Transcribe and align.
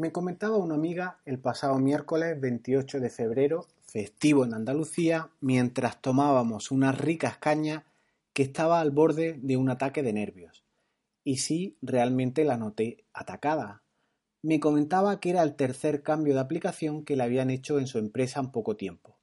Me 0.00 0.12
comentaba 0.12 0.58
una 0.58 0.76
amiga 0.76 1.18
el 1.24 1.40
pasado 1.40 1.76
miércoles 1.80 2.40
28 2.40 3.00
de 3.00 3.10
febrero, 3.10 3.66
festivo 3.82 4.44
en 4.44 4.54
Andalucía, 4.54 5.30
mientras 5.40 6.00
tomábamos 6.00 6.70
unas 6.70 6.96
ricas 6.96 7.38
cañas 7.38 7.82
que 8.32 8.44
estaba 8.44 8.78
al 8.78 8.92
borde 8.92 9.40
de 9.42 9.56
un 9.56 9.68
ataque 9.70 10.04
de 10.04 10.12
nervios. 10.12 10.62
Y 11.24 11.38
sí, 11.38 11.76
realmente 11.82 12.44
la 12.44 12.56
noté 12.56 13.06
atacada. 13.12 13.82
Me 14.40 14.60
comentaba 14.60 15.18
que 15.18 15.30
era 15.30 15.42
el 15.42 15.56
tercer 15.56 16.04
cambio 16.04 16.34
de 16.34 16.40
aplicación 16.40 17.04
que 17.04 17.16
le 17.16 17.24
habían 17.24 17.50
hecho 17.50 17.80
en 17.80 17.88
su 17.88 17.98
empresa 17.98 18.38
en 18.38 18.52
poco 18.52 18.76
tiempo. 18.76 19.16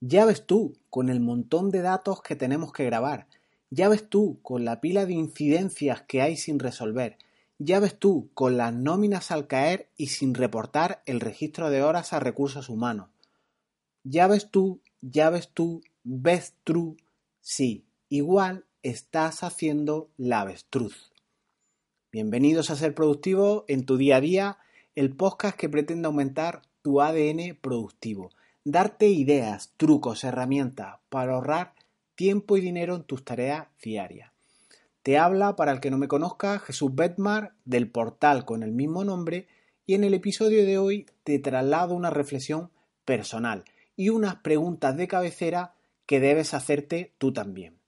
Ya 0.00 0.24
ves 0.24 0.46
tú, 0.46 0.78
con 0.88 1.10
el 1.10 1.20
montón 1.20 1.70
de 1.70 1.82
datos 1.82 2.22
que 2.22 2.36
tenemos 2.36 2.72
que 2.72 2.86
grabar. 2.86 3.26
Ya 3.68 3.90
ves 3.90 4.08
tú, 4.08 4.38
con 4.40 4.64
la 4.64 4.80
pila 4.80 5.04
de 5.04 5.12
incidencias 5.12 6.00
que 6.00 6.22
hay 6.22 6.38
sin 6.38 6.58
resolver. 6.58 7.18
Ya 7.58 7.80
ves 7.80 7.98
tú, 7.98 8.28
con 8.34 8.58
las 8.58 8.74
nóminas 8.74 9.30
al 9.30 9.46
caer 9.46 9.88
y 9.96 10.08
sin 10.08 10.34
reportar 10.34 11.02
el 11.06 11.20
registro 11.20 11.70
de 11.70 11.82
horas 11.82 12.12
a 12.12 12.20
recursos 12.20 12.68
humanos. 12.68 13.08
Ya 14.04 14.26
ves 14.26 14.50
tú, 14.50 14.82
ya 15.00 15.30
ves 15.30 15.48
tú, 15.48 15.80
ves 16.04 16.52
true, 16.64 16.96
sí, 17.40 17.86
igual 18.10 18.66
estás 18.82 19.42
haciendo 19.42 20.10
la 20.18 20.42
avestruz. 20.42 21.10
Bienvenidos 22.12 22.68
a 22.70 22.76
Ser 22.76 22.94
Productivo 22.94 23.64
en 23.68 23.86
tu 23.86 23.96
día 23.96 24.16
a 24.16 24.20
día, 24.20 24.58
el 24.94 25.16
podcast 25.16 25.56
que 25.56 25.70
pretende 25.70 26.08
aumentar 26.08 26.60
tu 26.82 27.00
ADN 27.00 27.56
productivo, 27.58 28.32
darte 28.64 29.08
ideas, 29.08 29.72
trucos, 29.78 30.24
herramientas 30.24 30.98
para 31.08 31.32
ahorrar 31.32 31.72
tiempo 32.16 32.58
y 32.58 32.60
dinero 32.60 32.96
en 32.96 33.04
tus 33.04 33.24
tareas 33.24 33.66
diarias. 33.82 34.35
Te 35.06 35.18
habla, 35.18 35.54
para 35.54 35.70
el 35.70 35.78
que 35.78 35.92
no 35.92 35.98
me 35.98 36.08
conozca, 36.08 36.58
Jesús 36.58 36.92
Betmar 36.92 37.52
del 37.64 37.88
portal 37.88 38.44
con 38.44 38.64
el 38.64 38.72
mismo 38.72 39.04
nombre 39.04 39.46
y 39.86 39.94
en 39.94 40.02
el 40.02 40.14
episodio 40.14 40.66
de 40.66 40.78
hoy 40.78 41.06
te 41.22 41.38
traslado 41.38 41.94
una 41.94 42.10
reflexión 42.10 42.72
personal 43.04 43.62
y 43.94 44.08
unas 44.08 44.34
preguntas 44.34 44.96
de 44.96 45.06
cabecera 45.06 45.74
que 46.06 46.18
debes 46.18 46.54
hacerte 46.54 47.14
tú 47.18 47.32
también. 47.32 47.78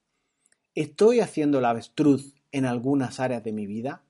¿Estoy 0.76 1.18
haciendo 1.18 1.60
la 1.60 1.70
avestruz 1.70 2.36
en 2.52 2.66
algunas 2.66 3.18
áreas 3.18 3.42
de 3.42 3.50
mi 3.50 3.66
vida? 3.66 4.04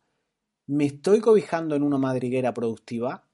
¿Me 0.67 0.85
estoy 0.85 1.21
cobijando 1.21 1.77
en 1.77 1.85
una 1.85 1.97
madriguera 1.97 2.53
productiva? 2.53 3.25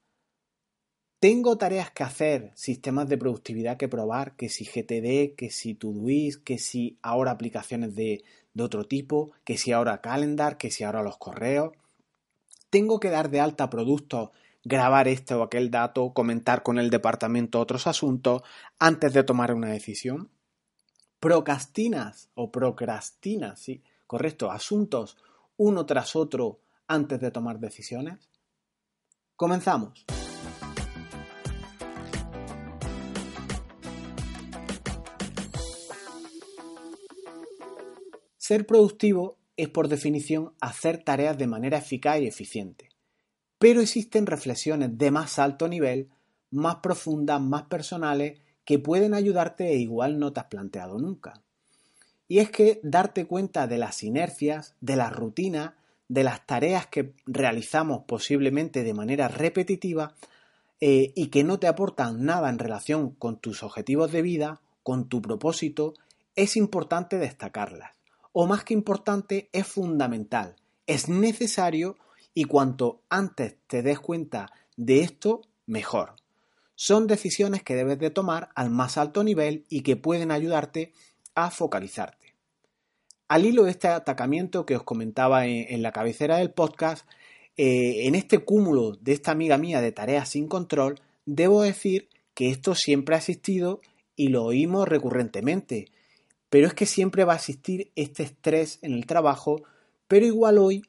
¿Tengo 1.25 1.57
tareas 1.57 1.91
que 1.91 2.03
hacer, 2.03 2.53
sistemas 2.55 3.09
de 3.09 3.17
productividad 3.17 3.79
que 3.79 3.89
probar, 3.89 4.37
que 4.37 4.51
si 4.51 4.67
GTD, 4.67 5.35
que 5.35 5.49
si 5.49 5.75
Todoist, 5.75 6.45
que 6.45 6.59
si 6.59 6.99
ahora 7.01 7.31
aplicaciones 7.31 7.95
de, 7.95 8.23
otro 8.59 8.85
tipo, 8.85 9.31
que 9.43 9.57
si 9.57 9.73
ahora 9.73 10.03
calendar, 10.03 10.59
que 10.59 10.71
si 10.71 10.85
ahora 10.85 11.03
los 11.03 11.17
correos. 11.17 11.73
Tengo 12.69 13.01
que 13.01 13.09
dar 13.09 13.31
de 13.31 13.41
alta 13.41 13.71
productos, 13.71 14.33
grabar 14.65 15.09
este 15.09 15.33
o 15.33 15.43
aquel 15.43 15.71
dato, 15.71 16.13
comentar 16.13 16.63
con 16.63 16.79
el 16.79 16.91
departamento 16.91 17.59
otros 17.59 17.87
asuntos 17.87 18.43
antes 18.79 19.15
de 19.15 19.25
tomar 19.25 19.55
una 19.55 19.71
decisión. 19.71 20.29
Procrastinas 21.21 22.29
o 22.35 22.53
procrastinas, 22.53 23.59
sí, 23.61 23.83
correcto, 24.07 24.51
asuntos 24.51 25.17
uno 25.57 25.87
tras 25.87 26.17
otro 26.17 26.61
antes 26.87 27.19
de 27.19 27.31
tomar 27.31 27.61
decisiones. 27.61 28.29
Comenzamos. 29.37 30.05
Ser 38.47 38.67
productivo 38.67 39.39
es 39.57 39.71
por 39.71 39.89
definición 39.89 40.53
hacer 40.61 41.03
tareas 41.03 41.39
de 41.39 41.47
manera 41.47 41.79
eficaz 41.79 42.21
y 42.21 42.27
eficiente. 42.27 42.91
Pero 43.59 43.81
existen 43.81 44.27
reflexiones 44.27 44.99
de 44.99 45.11
más 45.11 45.39
alto 45.39 45.67
nivel, 45.67 46.11
más 46.51 46.77
profundas, 46.83 47.41
más 47.41 47.63
personales, 47.63 48.39
que 48.67 48.79
pueden 48.79 49.15
ayudarte 49.15 49.71
e 49.71 49.79
igual 49.79 50.19
no 50.19 50.35
te 50.35 50.41
has 50.41 50.47
planteado 50.49 50.99
nunca. 50.99 51.41
Y 52.29 52.41
es 52.41 52.51
que 52.51 52.81
darte 52.83 53.25
cuenta 53.25 53.67
de 53.67 53.79
las 53.79 54.03
inercias, 54.03 54.75
de 54.83 54.97
las 54.97 55.11
rutinas, 55.11 55.73
de 56.09 56.25
las 56.25 56.45
tareas 56.45 56.87
que 56.87 57.15
realizamos 57.25 58.05
posiblemente 58.07 58.85
de 58.85 58.93
manera 58.93 59.29
repetitiva 59.29 60.17
eh, 60.83 61.15
y 61.17 61.29
que 61.29 61.45
no 61.45 61.59
te 61.59 61.67
aportan 61.67 62.27
nada 62.27 62.51
en 62.51 62.59
relación 62.59 63.13
con 63.13 63.39
tus 63.39 63.63
objetivos 63.63 64.13
de 64.13 64.21
vida, 64.21 64.61
con 64.83 65.09
tu 65.09 65.23
propósito, 65.23 65.95
es 66.37 66.59
importante 66.59 67.17
destacarlas 67.17 67.94
o 68.37 68.47
más 68.49 68.65
que 68.65 68.75
importante, 68.75 69.49
es 69.53 69.65
fundamental, 69.65 70.57
es 70.89 71.09
necesario 71.09 71.97
y 72.35 72.45
cuanto 72.45 73.01
antes 73.09 73.57
te 73.69 73.81
des 73.83 74.01
cuenta 74.01 74.53
de 74.77 75.01
esto, 75.01 75.43
mejor. 75.67 76.17
Son 76.75 77.07
decisiones 77.07 77.63
que 77.63 77.77
debes 77.77 78.01
de 78.01 78.11
tomar 78.11 78.49
al 78.57 78.71
más 78.71 78.99
alto 78.99 79.23
nivel 79.23 79.65
y 79.69 79.83
que 79.83 79.97
pueden 79.97 80.33
ayudarte 80.33 80.93
a 81.37 81.53
focalizarte. 81.53 82.35
Al 83.29 83.47
hilo 83.47 83.65
de 83.65 83.71
este 83.71 83.87
atacamiento 83.87 84.67
que 84.67 84.75
os 84.75 84.83
comentaba 84.83 85.47
en, 85.47 85.81
la 85.81 85.93
cabecera 85.93 86.39
del 86.39 86.51
podcast, 86.51 87.09
eh, 87.57 88.09
en 88.09 88.17
este 88.17 88.41
cúmulo 88.41 88.97
de 88.97 89.13
esta 89.13 89.31
amiga 89.31 89.59
mía 89.59 89.81
de 89.81 89.93
tareas 89.93 90.31
sin 90.31 90.49
control, 90.49 91.01
debo 91.25 91.63
decir 91.63 92.09
que 92.35 92.51
esto 92.51 92.75
siempre 92.75 93.15
ha 93.15 93.19
existido 93.19 93.81
y 94.17 94.29
lo 94.29 94.43
oímos 94.43 94.89
recurrentemente 94.89 95.94
pero 96.55 96.69
es 96.69 96.75
que 96.75 96.87
siempre 96.87 97.25
va 97.25 97.33
a 97.33 97.37
existir 97.39 97.91
este 97.97 98.23
estrés 98.23 98.79
en 98.83 98.93
el 98.93 99.07
trabajo, 99.07 99.65
pero 100.07 100.25
igual 100.25 100.59
hoy, 100.59 100.87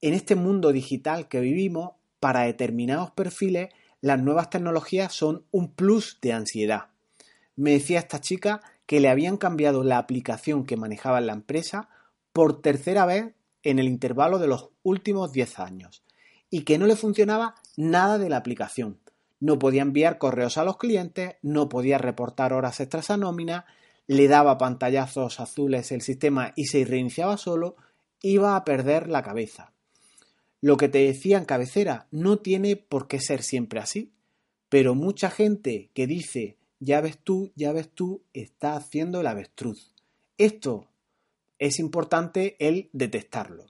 en 0.00 0.14
este 0.14 0.36
mundo 0.36 0.72
digital 0.72 1.28
que 1.28 1.40
vivimos, 1.40 1.90
para 2.18 2.44
determinados 2.44 3.10
perfiles, 3.10 3.68
las 4.00 4.22
nuevas 4.22 4.48
tecnologías 4.48 5.12
son 5.12 5.44
un 5.50 5.70
plus 5.70 6.18
de 6.22 6.32
ansiedad. 6.32 6.86
Me 7.56 7.72
decía 7.72 7.98
esta 7.98 8.22
chica 8.22 8.62
que 8.86 9.00
le 9.00 9.10
habían 9.10 9.36
cambiado 9.36 9.84
la 9.84 9.98
aplicación 9.98 10.64
que 10.64 10.78
manejaba 10.78 11.18
en 11.18 11.26
la 11.26 11.34
empresa 11.34 11.90
por 12.32 12.62
tercera 12.62 13.04
vez 13.04 13.34
en 13.64 13.78
el 13.78 13.88
intervalo 13.88 14.38
de 14.38 14.46
los 14.46 14.70
últimos 14.82 15.30
10 15.30 15.58
años 15.58 16.04
y 16.48 16.62
que 16.62 16.78
no 16.78 16.86
le 16.86 16.96
funcionaba 16.96 17.56
nada 17.76 18.16
de 18.16 18.30
la 18.30 18.38
aplicación. 18.38 18.98
No 19.40 19.58
podía 19.58 19.82
enviar 19.82 20.16
correos 20.16 20.56
a 20.56 20.64
los 20.64 20.78
clientes, 20.78 21.36
no 21.42 21.68
podía 21.68 21.98
reportar 21.98 22.54
horas 22.54 22.80
extras 22.80 23.10
a 23.10 23.18
nómina, 23.18 23.66
le 24.06 24.28
daba 24.28 24.58
pantallazos 24.58 25.40
azules 25.40 25.92
el 25.92 26.02
sistema 26.02 26.52
y 26.56 26.66
se 26.66 26.84
reiniciaba 26.84 27.36
solo, 27.36 27.76
iba 28.20 28.56
a 28.56 28.64
perder 28.64 29.08
la 29.08 29.22
cabeza. 29.22 29.72
Lo 30.60 30.76
que 30.76 30.88
te 30.88 30.98
decía 30.98 31.38
en 31.38 31.44
cabecera 31.44 32.06
no 32.10 32.38
tiene 32.38 32.76
por 32.76 33.08
qué 33.08 33.20
ser 33.20 33.42
siempre 33.42 33.80
así, 33.80 34.12
pero 34.68 34.94
mucha 34.94 35.30
gente 35.30 35.90
que 35.94 36.06
dice 36.06 36.56
ya 36.84 37.00
ves 37.00 37.18
tú, 37.18 37.52
ya 37.54 37.72
ves 37.72 37.90
tú, 37.90 38.24
está 38.32 38.74
haciendo 38.74 39.20
el 39.20 39.28
avestruz. 39.28 39.94
Esto 40.36 40.88
es 41.60 41.78
importante 41.78 42.56
el 42.58 42.90
detectarlo. 42.92 43.66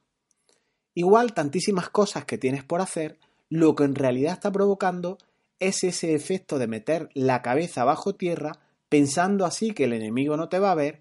Igual 0.94 1.34
tantísimas 1.34 1.90
cosas 1.90 2.24
que 2.24 2.38
tienes 2.38 2.64
por 2.64 2.80
hacer, 2.80 3.18
lo 3.50 3.74
que 3.74 3.84
en 3.84 3.96
realidad 3.96 4.32
está 4.32 4.50
provocando 4.50 5.18
es 5.58 5.84
ese 5.84 6.14
efecto 6.14 6.58
de 6.58 6.66
meter 6.66 7.10
la 7.12 7.42
cabeza 7.42 7.84
bajo 7.84 8.14
tierra 8.14 8.60
pensando 8.92 9.46
así 9.46 9.72
que 9.72 9.84
el 9.84 9.94
enemigo 9.94 10.36
no 10.36 10.50
te 10.50 10.58
va 10.58 10.70
a 10.70 10.74
ver 10.74 11.00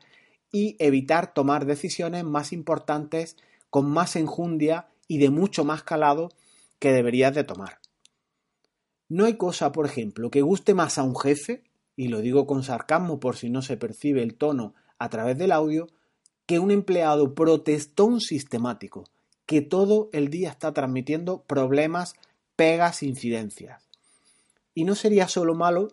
y 0.50 0.78
evitar 0.80 1.34
tomar 1.34 1.66
decisiones 1.66 2.24
más 2.24 2.54
importantes 2.54 3.36
con 3.70 3.92
más 3.92 4.16
enjundia 4.16 4.88
y 5.10 5.18
de 5.18 5.30
mucho 5.30 5.66
más 5.66 5.84
calado 5.84 6.30
que 6.80 6.94
deberías 6.94 7.36
de 7.36 7.44
tomar. 7.44 7.80
No 9.10 9.26
hay 9.26 9.34
cosa, 9.34 9.74
por 9.74 9.86
ejemplo, 9.86 10.32
que 10.32 10.42
guste 10.42 10.74
más 10.74 10.98
a 10.98 11.04
un 11.04 11.18
jefe, 11.18 11.66
y 11.98 12.08
lo 12.08 12.22
digo 12.22 12.48
con 12.48 12.64
sarcasmo 12.64 13.20
por 13.20 13.36
si 13.36 13.50
no 13.50 13.62
se 13.62 13.76
percibe 13.76 14.24
el 14.24 14.36
tono 14.36 14.74
a 14.98 15.10
través 15.10 15.38
del 15.38 15.52
audio, 15.52 15.88
que 16.46 16.60
un 16.60 16.72
empleado 16.72 17.36
protestón 17.36 18.22
sistemático, 18.22 19.04
que 19.46 19.60
todo 19.60 20.10
el 20.14 20.30
día 20.30 20.50
está 20.50 20.72
transmitiendo 20.72 21.44
problemas, 21.44 22.14
pegas, 22.56 23.04
incidencias. 23.04 23.90
Y 24.74 24.86
no 24.86 24.96
sería 24.96 25.28
solo 25.28 25.56
malo 25.56 25.90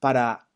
para 0.00 0.48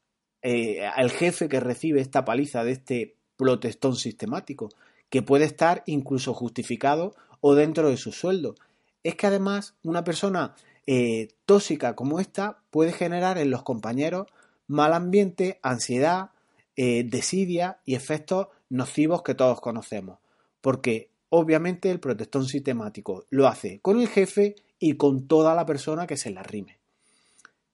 eh, 0.48 0.86
al 0.86 1.10
jefe 1.10 1.48
que 1.48 1.58
recibe 1.58 2.00
esta 2.00 2.24
paliza 2.24 2.62
de 2.62 2.70
este 2.70 3.16
protestón 3.36 3.96
sistemático, 3.96 4.68
que 5.10 5.20
puede 5.20 5.44
estar 5.44 5.82
incluso 5.86 6.34
justificado 6.34 7.16
o 7.40 7.56
dentro 7.56 7.90
de 7.90 7.96
su 7.96 8.12
sueldo. 8.12 8.54
Es 9.02 9.16
que 9.16 9.26
además 9.26 9.74
una 9.82 10.04
persona 10.04 10.54
eh, 10.86 11.30
tóxica 11.46 11.96
como 11.96 12.20
esta 12.20 12.60
puede 12.70 12.92
generar 12.92 13.38
en 13.38 13.50
los 13.50 13.64
compañeros 13.64 14.28
mal 14.68 14.92
ambiente, 14.92 15.58
ansiedad, 15.62 16.30
eh, 16.76 17.02
desidia 17.02 17.80
y 17.84 17.96
efectos 17.96 18.46
nocivos 18.68 19.24
que 19.24 19.34
todos 19.34 19.60
conocemos. 19.60 20.20
Porque 20.60 21.10
obviamente 21.28 21.90
el 21.90 21.98
protestón 21.98 22.46
sistemático 22.46 23.24
lo 23.30 23.48
hace 23.48 23.80
con 23.80 24.00
el 24.00 24.06
jefe 24.06 24.54
y 24.78 24.92
con 24.92 25.26
toda 25.26 25.56
la 25.56 25.66
persona 25.66 26.06
que 26.06 26.16
se 26.16 26.30
le 26.30 26.44
rime. 26.44 26.78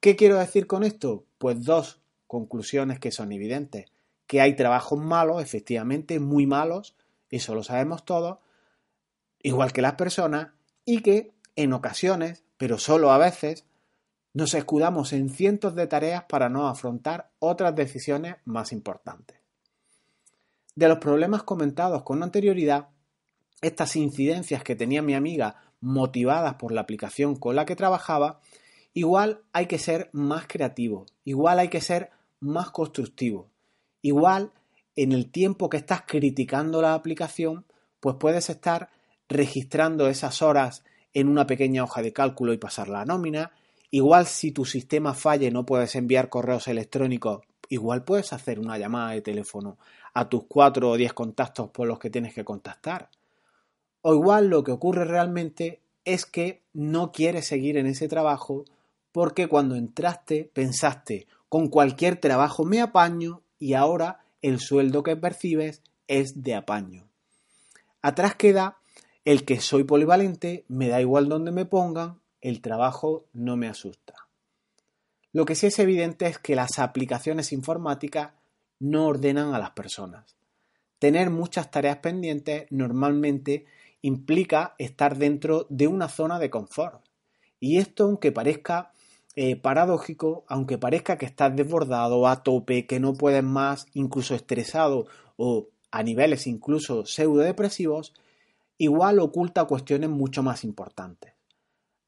¿Qué 0.00 0.16
quiero 0.16 0.38
decir 0.38 0.66
con 0.66 0.84
esto? 0.84 1.26
Pues 1.36 1.62
dos 1.64 2.01
conclusiones 2.32 2.98
que 2.98 3.12
son 3.12 3.30
evidentes. 3.30 3.92
Que 4.26 4.40
hay 4.40 4.56
trabajos 4.56 4.98
malos, 4.98 5.42
efectivamente, 5.42 6.18
muy 6.18 6.46
malos, 6.46 6.96
eso 7.28 7.54
lo 7.54 7.62
sabemos 7.62 8.06
todos, 8.06 8.38
igual 9.42 9.74
que 9.74 9.82
las 9.82 9.96
personas, 9.96 10.48
y 10.86 11.02
que 11.02 11.34
en 11.56 11.74
ocasiones, 11.74 12.42
pero 12.56 12.78
solo 12.78 13.12
a 13.12 13.18
veces, 13.18 13.66
nos 14.32 14.54
escudamos 14.54 15.12
en 15.12 15.28
cientos 15.28 15.74
de 15.74 15.86
tareas 15.86 16.24
para 16.24 16.48
no 16.48 16.68
afrontar 16.68 17.28
otras 17.38 17.76
decisiones 17.76 18.36
más 18.46 18.72
importantes. 18.72 19.36
De 20.74 20.88
los 20.88 21.00
problemas 21.00 21.42
comentados 21.42 22.02
con 22.02 22.22
anterioridad, 22.22 22.88
estas 23.60 23.94
incidencias 23.94 24.64
que 24.64 24.74
tenía 24.74 25.02
mi 25.02 25.14
amiga 25.14 25.56
motivadas 25.82 26.54
por 26.54 26.72
la 26.72 26.80
aplicación 26.80 27.36
con 27.36 27.56
la 27.56 27.66
que 27.66 27.76
trabajaba, 27.76 28.40
igual 28.94 29.42
hay 29.52 29.66
que 29.66 29.78
ser 29.78 30.08
más 30.12 30.46
creativo, 30.46 31.04
igual 31.24 31.58
hay 31.58 31.68
que 31.68 31.82
ser 31.82 32.10
más 32.42 32.70
constructivo, 32.70 33.48
igual 34.02 34.52
en 34.96 35.12
el 35.12 35.30
tiempo 35.30 35.70
que 35.70 35.78
estás 35.78 36.02
criticando 36.06 36.82
la 36.82 36.94
aplicación, 36.94 37.64
pues 38.00 38.16
puedes 38.18 38.50
estar 38.50 38.90
registrando 39.28 40.08
esas 40.08 40.42
horas 40.42 40.84
en 41.14 41.28
una 41.28 41.46
pequeña 41.46 41.84
hoja 41.84 42.02
de 42.02 42.12
cálculo 42.12 42.52
y 42.52 42.58
pasar 42.58 42.88
la 42.88 43.04
nómina, 43.04 43.52
igual 43.90 44.26
si 44.26 44.52
tu 44.52 44.64
sistema 44.64 45.14
falle 45.14 45.50
no 45.50 45.64
puedes 45.64 45.94
enviar 45.94 46.28
correos 46.28 46.68
electrónicos, 46.68 47.42
igual 47.68 48.04
puedes 48.04 48.32
hacer 48.32 48.58
una 48.58 48.78
llamada 48.78 49.12
de 49.12 49.22
teléfono 49.22 49.78
a 50.14 50.28
tus 50.28 50.44
cuatro 50.44 50.90
o 50.90 50.96
diez 50.96 51.12
contactos 51.12 51.70
por 51.70 51.88
los 51.88 51.98
que 51.98 52.10
tienes 52.10 52.34
que 52.34 52.44
contactar. 52.44 53.08
O 54.02 54.14
igual 54.14 54.48
lo 54.48 54.64
que 54.64 54.72
ocurre 54.72 55.04
realmente 55.04 55.80
es 56.04 56.26
que 56.26 56.62
no 56.72 57.12
quieres 57.12 57.46
seguir 57.46 57.76
en 57.76 57.86
ese 57.86 58.08
trabajo 58.08 58.64
porque 59.12 59.46
cuando 59.46 59.76
entraste 59.76 60.50
pensaste, 60.52 61.26
con 61.52 61.68
cualquier 61.68 62.16
trabajo 62.16 62.64
me 62.64 62.80
apaño 62.80 63.42
y 63.58 63.74
ahora 63.74 64.24
el 64.40 64.58
sueldo 64.58 65.02
que 65.02 65.18
percibes 65.18 65.82
es 66.08 66.42
de 66.42 66.54
apaño. 66.54 67.10
Atrás 68.00 68.36
queda 68.36 68.78
el 69.26 69.44
que 69.44 69.60
soy 69.60 69.84
polivalente, 69.84 70.64
me 70.68 70.88
da 70.88 71.02
igual 71.02 71.28
donde 71.28 71.52
me 71.52 71.66
pongan, 71.66 72.22
el 72.40 72.62
trabajo 72.62 73.26
no 73.34 73.58
me 73.58 73.68
asusta. 73.68 74.14
Lo 75.34 75.44
que 75.44 75.54
sí 75.54 75.66
es 75.66 75.78
evidente 75.78 76.24
es 76.24 76.38
que 76.38 76.56
las 76.56 76.78
aplicaciones 76.78 77.52
informáticas 77.52 78.30
no 78.78 79.04
ordenan 79.04 79.52
a 79.52 79.58
las 79.58 79.72
personas. 79.72 80.34
Tener 80.98 81.28
muchas 81.28 81.70
tareas 81.70 81.98
pendientes 81.98 82.64
normalmente 82.70 83.66
implica 84.00 84.74
estar 84.78 85.18
dentro 85.18 85.66
de 85.68 85.86
una 85.86 86.08
zona 86.08 86.38
de 86.38 86.48
confort. 86.48 87.04
Y 87.60 87.76
esto, 87.76 88.04
aunque 88.04 88.32
parezca 88.32 88.92
eh, 89.34 89.56
paradójico, 89.56 90.44
aunque 90.46 90.78
parezca 90.78 91.16
que 91.16 91.26
estás 91.26 91.54
desbordado, 91.56 92.26
a 92.26 92.42
tope, 92.42 92.86
que 92.86 93.00
no 93.00 93.14
puedes 93.14 93.42
más, 93.42 93.86
incluso 93.94 94.34
estresado 94.34 95.06
o 95.36 95.68
a 95.90 96.02
niveles 96.02 96.46
incluso 96.46 97.06
pseudodepresivos, 97.06 98.12
igual 98.78 99.18
oculta 99.20 99.64
cuestiones 99.64 100.10
mucho 100.10 100.42
más 100.42 100.64
importantes. 100.64 101.34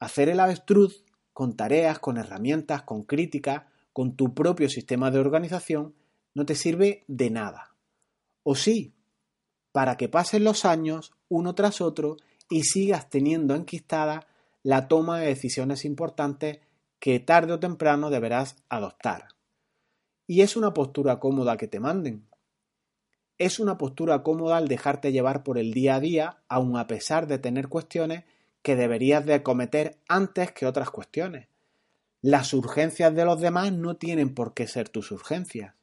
Hacer 0.00 0.28
el 0.28 0.40
avestruz 0.40 1.04
con 1.32 1.56
tareas, 1.56 1.98
con 1.98 2.16
herramientas, 2.16 2.82
con 2.82 3.04
críticas, 3.04 3.64
con 3.92 4.16
tu 4.16 4.34
propio 4.34 4.68
sistema 4.68 5.10
de 5.10 5.18
organización, 5.18 5.94
no 6.34 6.44
te 6.44 6.54
sirve 6.54 7.04
de 7.06 7.30
nada. 7.30 7.74
O 8.42 8.54
sí, 8.54 8.92
para 9.72 9.96
que 9.96 10.08
pasen 10.08 10.44
los 10.44 10.64
años 10.64 11.12
uno 11.28 11.54
tras 11.54 11.80
otro 11.80 12.16
y 12.50 12.64
sigas 12.64 13.08
teniendo 13.08 13.54
enquistada 13.54 14.26
la 14.62 14.88
toma 14.88 15.20
de 15.20 15.26
decisiones 15.26 15.84
importantes 15.84 16.58
que 17.04 17.20
tarde 17.20 17.52
o 17.52 17.60
temprano 17.60 18.08
deberás 18.08 18.56
adoptar. 18.70 19.28
Y 20.26 20.40
es 20.40 20.56
una 20.56 20.72
postura 20.72 21.20
cómoda 21.20 21.58
que 21.58 21.68
te 21.68 21.78
manden. 21.78 22.26
Es 23.36 23.60
una 23.60 23.76
postura 23.76 24.22
cómoda 24.22 24.56
al 24.56 24.68
dejarte 24.68 25.12
llevar 25.12 25.42
por 25.42 25.58
el 25.58 25.74
día 25.74 25.96
a 25.96 26.00
día, 26.00 26.38
aun 26.48 26.78
a 26.78 26.86
pesar 26.86 27.26
de 27.26 27.38
tener 27.38 27.68
cuestiones 27.68 28.24
que 28.62 28.74
deberías 28.74 29.26
de 29.26 29.34
acometer 29.34 29.98
antes 30.08 30.52
que 30.52 30.64
otras 30.64 30.88
cuestiones. 30.88 31.48
Las 32.22 32.54
urgencias 32.54 33.14
de 33.14 33.26
los 33.26 33.38
demás 33.38 33.70
no 33.70 33.96
tienen 33.96 34.34
por 34.34 34.54
qué 34.54 34.66
ser 34.66 34.88
tus 34.88 35.10
urgencias. 35.10 35.74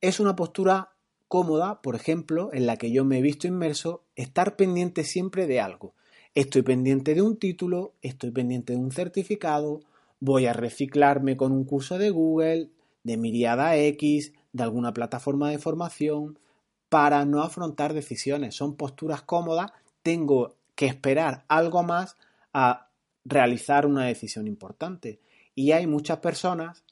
Es 0.00 0.20
una 0.20 0.36
postura 0.36 0.90
cómoda, 1.26 1.82
por 1.82 1.96
ejemplo, 1.96 2.50
en 2.52 2.66
la 2.66 2.76
que 2.76 2.92
yo 2.92 3.04
me 3.04 3.18
he 3.18 3.22
visto 3.22 3.48
inmerso, 3.48 4.04
estar 4.14 4.54
pendiente 4.54 5.02
siempre 5.02 5.48
de 5.48 5.60
algo. 5.60 5.96
Estoy 6.34 6.62
pendiente 6.62 7.14
de 7.14 7.22
un 7.22 7.36
título, 7.36 7.94
estoy 8.02 8.32
pendiente 8.32 8.72
de 8.72 8.80
un 8.80 8.90
certificado, 8.90 9.82
voy 10.18 10.46
a 10.46 10.52
reciclarme 10.52 11.36
con 11.36 11.52
un 11.52 11.62
curso 11.62 11.96
de 11.96 12.10
Google, 12.10 12.70
de 13.04 13.16
Miriada 13.16 13.76
X, 13.76 14.32
de 14.52 14.62
alguna 14.64 14.92
plataforma 14.92 15.48
de 15.50 15.60
formación, 15.60 16.40
para 16.88 17.24
no 17.24 17.40
afrontar 17.40 17.94
decisiones. 17.94 18.56
Son 18.56 18.74
posturas 18.74 19.22
cómodas, 19.22 19.70
tengo 20.02 20.56
que 20.74 20.86
esperar 20.86 21.44
algo 21.46 21.84
más 21.84 22.16
a 22.52 22.88
realizar 23.24 23.86
una 23.86 24.06
decisión 24.06 24.48
importante. 24.48 25.20
Y 25.54 25.70
hay 25.70 25.86
muchas 25.86 26.18
personas, 26.18 26.82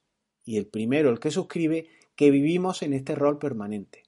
y 0.44 0.56
el 0.56 0.66
primero, 0.66 1.10
el 1.10 1.18
que 1.18 1.32
suscribe, 1.32 1.88
que 2.14 2.30
vivimos 2.30 2.82
en 2.82 2.92
este 2.92 3.16
rol 3.16 3.38
permanente. 3.38 4.01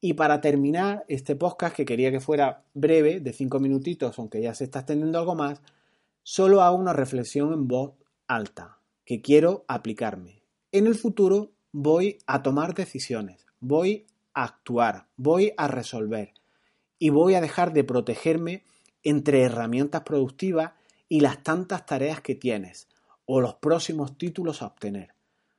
Y 0.00 0.14
para 0.14 0.40
terminar 0.40 1.04
este 1.08 1.36
podcast, 1.36 1.76
que 1.76 1.84
quería 1.84 2.10
que 2.10 2.20
fuera 2.20 2.64
breve, 2.72 3.20
de 3.20 3.32
cinco 3.32 3.60
minutitos, 3.60 4.18
aunque 4.18 4.40
ya 4.40 4.54
se 4.54 4.64
está 4.64 4.80
extendiendo 4.80 5.18
algo 5.18 5.34
más, 5.34 5.60
solo 6.22 6.62
hago 6.62 6.76
una 6.76 6.94
reflexión 6.94 7.52
en 7.52 7.68
voz 7.68 7.92
alta, 8.26 8.78
que 9.04 9.20
quiero 9.20 9.64
aplicarme. 9.68 10.42
En 10.72 10.86
el 10.86 10.94
futuro 10.94 11.52
voy 11.72 12.18
a 12.26 12.42
tomar 12.42 12.74
decisiones, 12.74 13.44
voy 13.60 14.06
a 14.32 14.44
actuar, 14.44 15.06
voy 15.16 15.52
a 15.56 15.68
resolver 15.68 16.32
y 16.98 17.10
voy 17.10 17.34
a 17.34 17.40
dejar 17.40 17.72
de 17.72 17.84
protegerme 17.84 18.64
entre 19.02 19.42
herramientas 19.42 20.02
productivas 20.02 20.72
y 21.08 21.20
las 21.20 21.42
tantas 21.42 21.84
tareas 21.86 22.20
que 22.20 22.34
tienes 22.34 22.88
o 23.26 23.40
los 23.40 23.54
próximos 23.54 24.16
títulos 24.16 24.62
a 24.62 24.66
obtener. 24.66 25.14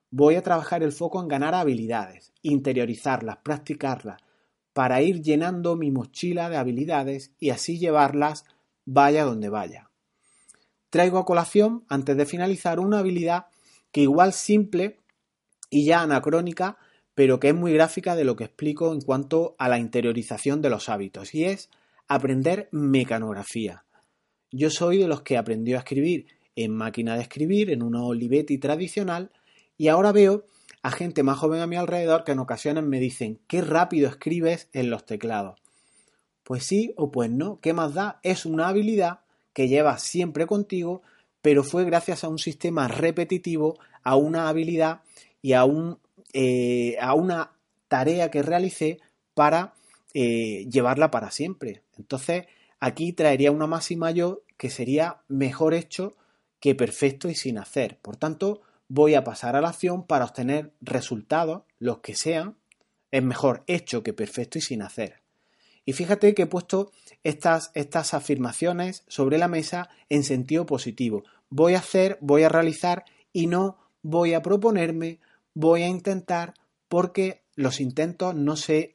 Voy 0.10 0.36
a 0.36 0.42
trabajar 0.42 0.84
el 0.84 0.92
foco 0.92 1.22
en 1.22 1.28
ganar 1.28 1.56
habilidades, 1.56 2.34
interiorizarlas, 2.42 3.38
practicarlas, 3.38 4.22
para 4.74 5.02
ir 5.02 5.22
llenando 5.22 5.76
mi 5.76 5.92
mochila 5.92 6.50
de 6.50 6.58
habilidades 6.58 7.32
y 7.40 7.50
así 7.50 7.78
llevarlas 7.78 8.46
vaya 8.86 9.26
donde 9.26 9.50
vaya. 9.50 9.90
Traigo 10.90 11.20
a 11.20 11.26
colación, 11.26 11.86
antes 11.88 12.18
de 12.18 12.26
finalizar, 12.26 12.80
una 12.80 13.00
habilidad 13.00 13.46
que 13.92 14.02
igual 14.02 14.34
simple 14.34 14.98
y 15.70 15.86
ya 15.86 16.02
anacrónica, 16.02 16.78
pero 17.16 17.40
que 17.40 17.50
es 17.50 17.56
muy 17.56 17.74
gráfica 17.74 18.16
de 18.16 18.24
lo 18.24 18.36
que 18.36 18.46
explico 18.46 18.94
en 18.94 19.02
cuanto 19.02 19.56
a 19.58 19.70
la 19.70 19.80
interiorización 19.80 20.62
de 20.62 20.70
los 20.70 20.90
hábitos, 20.90 21.34
y 21.34 21.46
es 21.46 21.70
aprender 22.08 22.68
mecanografía. 22.72 23.86
Yo 24.52 24.70
soy 24.70 24.98
de 24.98 25.08
los 25.08 25.22
que 25.22 25.38
aprendió 25.38 25.78
a 25.78 25.80
escribir 25.80 26.28
en 26.56 26.76
máquina 26.76 27.16
de 27.16 27.22
escribir, 27.22 27.70
en 27.70 27.84
una 27.84 28.04
Olivetti 28.04 28.58
tradicional, 28.58 29.32
y 29.78 29.88
ahora 29.88 30.12
veo 30.12 30.46
a 30.84 30.92
gente 30.92 31.24
más 31.24 31.38
joven 31.38 31.62
a 31.62 31.68
mi 31.68 31.76
alrededor 31.76 32.24
que 32.24 32.32
en 32.32 32.40
ocasiones 32.40 32.84
me 32.84 33.00
dicen, 33.00 33.40
qué 33.48 33.62
rápido 33.62 34.10
escribes 34.10 34.70
en 34.74 34.90
los 34.90 35.06
teclados. 35.06 35.60
Pues 36.44 36.66
sí 36.66 36.94
o 36.98 37.12
pues 37.12 37.30
no, 37.30 37.60
¿qué 37.62 37.74
más 37.74 37.94
da? 37.94 38.20
Es 38.24 38.46
una 38.46 38.68
habilidad 38.68 39.22
que 39.54 39.68
llevas 39.68 40.02
siempre 40.02 40.48
contigo, 40.48 41.02
pero 41.42 41.64
fue 41.64 41.86
gracias 41.86 42.24
a 42.24 42.30
un 42.30 42.40
sistema 42.40 42.88
repetitivo, 42.88 43.78
a 44.04 44.16
una 44.16 44.50
habilidad 44.50 45.02
y 45.42 45.54
a, 45.54 45.66
un, 45.66 46.00
eh, 46.34 46.98
a 47.00 47.14
una 47.14 47.52
tarea 47.88 48.32
que 48.32 48.42
realicé 48.42 49.00
para 49.34 49.74
eh, 50.14 50.68
llevarla 50.70 51.12
para 51.12 51.32
siempre. 51.32 51.84
Entonces, 51.98 52.46
aquí 52.80 53.14
traería 53.14 53.52
una 53.52 53.68
máxima 53.68 54.12
yo 54.12 54.42
que 54.58 54.70
sería 54.70 55.22
mejor 55.28 55.74
hecho 55.74 56.16
que 56.60 56.76
perfecto 56.76 57.30
y 57.30 57.36
sin 57.36 57.58
hacer. 57.58 57.98
Por 58.02 58.18
tanto, 58.18 58.62
voy 58.94 59.16
a 59.16 59.24
pasar 59.24 59.56
a 59.56 59.62
la 59.62 59.70
acción 59.70 60.06
para 60.06 60.26
obtener 60.26 60.74
resultados, 60.82 61.64
los 61.80 62.00
que 62.00 62.14
sean, 62.14 62.58
es 63.10 63.24
mejor 63.24 63.64
hecho 63.68 64.04
que 64.04 64.12
perfecto 64.12 64.58
y 64.58 64.62
sin 64.62 64.82
hacer. 64.82 65.22
Y 65.86 65.94
fíjate 65.94 66.34
que 66.34 66.42
he 66.42 66.48
puesto 66.48 66.92
estas, 67.24 67.72
estas 67.74 68.14
afirmaciones 68.14 69.06
sobre 69.08 69.38
la 69.38 69.48
mesa 69.48 69.88
en 70.10 70.26
sentido 70.26 70.66
positivo. 70.66 71.24
Voy 71.50 71.76
a 71.76 71.80
hacer, 71.80 72.18
voy 72.20 72.44
a 72.44 72.50
realizar 72.50 73.06
y 73.32 73.48
no 73.48 73.78
voy 74.02 74.34
a 74.34 74.42
proponerme, 74.42 75.20
voy 75.54 75.84
a 75.84 75.88
intentar, 75.88 76.54
porque 76.90 77.44
los 77.56 77.80
intentos 77.80 78.36
no 78.36 78.58
se, 78.58 78.92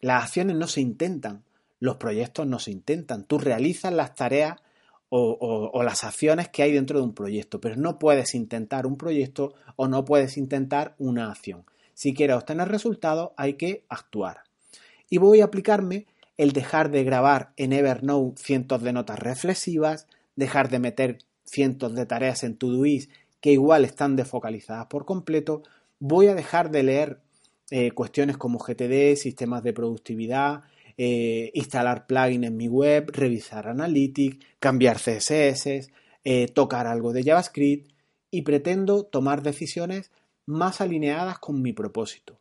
las 0.00 0.22
acciones 0.22 0.54
no 0.54 0.68
se 0.68 0.80
intentan, 0.80 1.42
los 1.80 1.96
proyectos 1.96 2.46
no 2.46 2.60
se 2.60 2.70
intentan. 2.70 3.24
Tú 3.24 3.38
realizas 3.38 3.92
las 3.92 4.14
tareas 4.14 4.60
o, 5.10 5.82
las 5.82 6.04
acciones 6.04 6.48
que 6.48 6.62
hay 6.62 6.72
dentro 6.72 6.98
de 6.98 7.04
un 7.04 7.14
proyecto, 7.14 7.60
pero 7.60 7.76
no 7.76 7.98
puedes 7.98 8.34
intentar 8.34 8.86
un 8.86 8.96
proyecto 8.96 9.54
o 9.76 9.88
no 9.88 10.04
puedes 10.04 10.36
intentar 10.36 10.94
una 10.98 11.30
acción. 11.30 11.64
Si 11.94 12.14
quieres 12.14 12.36
obtener 12.36 12.68
resultados 12.68 13.32
hay 13.36 13.54
que 13.54 13.84
actuar. 13.88 14.44
Y 15.10 15.18
voy 15.18 15.40
a 15.40 15.46
aplicarme 15.46 16.06
el 16.36 16.52
dejar 16.52 16.90
de 16.90 17.04
grabar 17.04 17.52
en 17.56 17.72
Evernote 17.72 18.40
cientos 18.40 18.82
de 18.82 18.92
notas 18.92 19.18
reflexivas, 19.18 20.06
dejar 20.36 20.70
de 20.70 20.78
meter 20.78 21.18
cientos 21.44 21.94
de 21.94 22.06
tareas 22.06 22.44
en 22.44 22.56
Todoist 22.56 23.10
que 23.40 23.52
igual 23.52 23.84
están 23.84 24.16
desfocalizadas 24.16 24.86
por 24.86 25.04
completo, 25.04 25.62
voy 25.98 26.28
a 26.28 26.34
dejar 26.34 26.70
de 26.70 26.82
leer 26.82 27.20
eh, 27.70 27.90
cuestiones 27.90 28.36
como 28.36 28.58
GTD, 28.58 29.16
sistemas 29.16 29.62
de 29.62 29.72
productividad, 29.72 30.62
eh, 31.02 31.50
instalar 31.54 32.06
plugins 32.06 32.46
en 32.46 32.58
mi 32.58 32.68
web, 32.68 33.10
revisar 33.14 33.68
Analytics, 33.68 34.44
cambiar 34.58 34.98
CSS, 34.98 35.88
eh, 36.24 36.48
tocar 36.48 36.86
algo 36.86 37.14
de 37.14 37.24
JavaScript 37.24 37.90
y 38.30 38.42
pretendo 38.42 39.04
tomar 39.04 39.42
decisiones 39.42 40.10
más 40.44 40.82
alineadas 40.82 41.38
con 41.38 41.62
mi 41.62 41.72
propósito. 41.72 42.38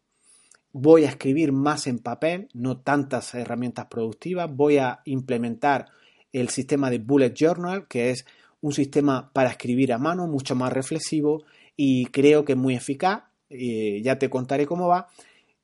Voy 0.73 1.05
a 1.05 1.07
escribir 1.07 1.53
más 1.53 1.87
en 1.87 1.99
papel, 1.99 2.49
no 2.53 2.81
tantas 2.81 3.33
herramientas 3.33 3.85
productivas, 3.85 4.53
voy 4.53 4.77
a 4.77 4.99
implementar 5.05 5.85
el 6.33 6.49
sistema 6.49 6.89
de 6.89 6.99
Bullet 6.99 7.33
Journal, 7.33 7.87
que 7.87 8.09
es 8.09 8.25
un 8.59 8.73
sistema 8.73 9.31
para 9.31 9.51
escribir 9.51 9.93
a 9.93 9.97
mano 9.97 10.27
mucho 10.27 10.53
más 10.55 10.73
reflexivo 10.73 11.45
y 11.77 12.07
creo 12.07 12.43
que 12.43 12.53
es 12.53 12.59
muy 12.59 12.75
eficaz, 12.75 13.23
eh, 13.49 14.01
ya 14.03 14.19
te 14.19 14.29
contaré 14.29 14.65
cómo 14.65 14.89
va, 14.89 15.07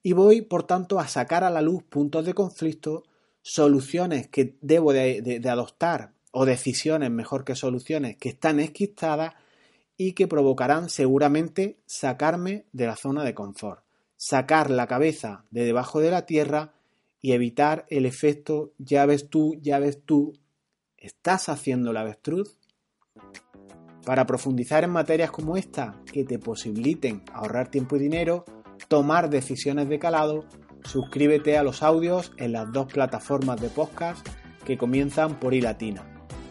y 0.05 0.13
voy 0.13 0.43
por 0.43 0.61
tanto 0.67 0.99
a 0.99 1.07
sacar 1.07 1.43
a 1.43 1.49
la 1.49 1.63
luz 1.63 1.81
puntos 1.81 2.27
de 2.27 2.35
conflicto, 2.35 3.05
soluciones 3.41 4.27
que 4.27 4.55
debo 4.61 4.93
de, 4.93 5.41
adoptar 5.49 6.11
o 6.31 6.45
decisiones 6.45 7.09
mejor 7.09 7.43
que 7.43 7.55
soluciones 7.55 8.15
que 8.15 8.29
están 8.29 8.59
esquistadas 8.59 9.33
y 9.97 10.13
que 10.13 10.27
provocarán 10.27 10.91
seguramente 10.91 11.79
sacarme 11.87 12.65
de 12.71 12.85
la 12.85 12.95
zona 12.95 13.23
de 13.23 13.33
confort, 13.33 13.83
sacar 14.15 14.69
la 14.69 14.85
cabeza 14.85 15.45
de 15.49 15.65
debajo 15.65 15.99
de 15.99 16.11
la 16.11 16.27
tierra 16.27 16.75
y 17.19 17.31
evitar 17.31 17.87
el 17.89 18.05
efecto 18.05 18.73
ya 18.77 19.07
ves 19.07 19.27
tú, 19.27 19.57
ya 19.59 19.79
ves 19.79 20.03
tú, 20.05 20.33
¿estás 20.97 21.49
haciendo 21.49 21.93
la 21.93 22.01
avestruz? 22.01 22.59
Para 24.05 24.27
profundizar 24.27 24.83
en 24.83 24.91
materias 24.91 25.31
como 25.31 25.57
esta 25.57 25.99
que 26.13 26.25
te 26.25 26.37
posibiliten 26.37 27.23
ahorrar 27.33 27.71
tiempo 27.71 27.95
y 27.95 27.99
dinero, 27.99 28.45
tomar 28.87 29.29
decisiones 29.29 29.89
de 29.89 29.99
calado, 29.99 30.45
suscríbete 30.83 31.57
a 31.57 31.63
los 31.63 31.83
audios 31.83 32.31
en 32.37 32.51
las 32.51 32.71
dos 32.71 32.91
plataformas 32.91 33.59
de 33.61 33.69
podcast 33.69 34.27
que 34.65 34.77
comienzan 34.77 35.39
por 35.39 35.53
i 35.53 35.61
latina. 35.61 36.03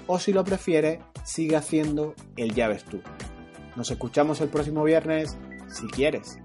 O 0.07 0.19
si 0.19 0.33
lo 0.33 0.45
prefieres, 0.45 1.01
sigue 1.25 1.57
haciendo 1.57 2.15
el 2.37 2.55
llaves 2.55 2.85
tú. 2.85 3.01
Nos 3.77 3.91
escuchamos 3.91 4.41
el 4.41 4.49
próximo 4.49 4.85
viernes, 4.85 5.37
si 5.69 5.87
quieres. 5.89 6.39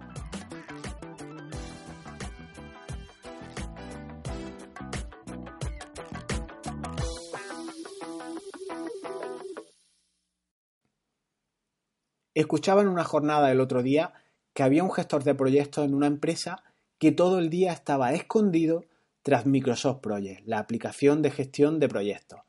Escuchaba 12.33 12.81
en 12.81 12.87
una 12.87 13.03
jornada 13.03 13.51
el 13.51 13.59
otro 13.59 13.83
día 13.83 14.13
que 14.59 14.63
había 14.63 14.83
un 14.83 14.91
gestor 14.91 15.23
de 15.23 15.35
proyectos 15.35 15.85
en 15.85 15.95
una 15.95 16.07
empresa 16.07 16.65
que 16.97 17.13
todo 17.13 17.39
el 17.39 17.49
día 17.49 17.71
estaba 17.71 18.11
escondido 18.11 18.83
tras 19.23 19.45
Microsoft 19.45 20.01
Project, 20.01 20.45
la 20.45 20.59
aplicación 20.59 21.21
de 21.21 21.31
gestión 21.31 21.79
de 21.79 21.87
proyectos. 21.87 22.41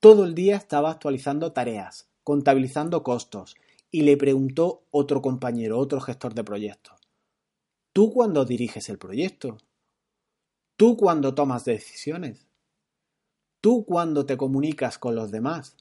Todo 0.00 0.24
el 0.24 0.34
día 0.34 0.56
estaba 0.56 0.90
actualizando 0.90 1.52
tareas, 1.52 2.08
contabilizando 2.24 3.02
costos, 3.02 3.54
y 3.90 4.00
le 4.00 4.16
preguntó 4.16 4.86
otro 4.90 5.20
compañero, 5.20 5.78
otro 5.78 6.00
gestor 6.00 6.32
de 6.32 6.42
proyectos, 6.42 6.98
¿tú 7.92 8.14
cuando 8.14 8.46
diriges 8.46 8.88
el 8.88 8.96
proyecto? 8.96 9.58
¿Tú 10.78 10.96
cuando 10.96 11.34
tomas 11.34 11.66
decisiones? 11.66 12.46
¿Tú 13.60 13.84
cuando 13.84 14.24
te 14.24 14.38
comunicas 14.38 14.96
con 14.96 15.14
los 15.14 15.30
demás? 15.30 15.76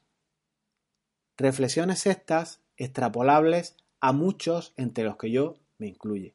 Reflexiones 1.38 2.08
estas 2.08 2.60
extrapolables 2.76 3.78
a 4.02 4.12
muchos 4.12 4.74
entre 4.76 5.06
los 5.06 5.16
que 5.16 5.32
yo 5.32 5.56
me 5.80 5.88
incluye. 5.88 6.34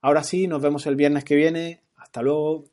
Ahora 0.00 0.24
sí, 0.24 0.48
nos 0.48 0.62
vemos 0.62 0.86
el 0.86 0.96
viernes 0.96 1.24
que 1.24 1.36
viene. 1.36 1.82
Hasta 1.96 2.22
luego. 2.22 2.64